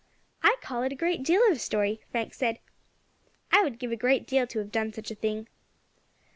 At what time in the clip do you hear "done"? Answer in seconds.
4.71-4.91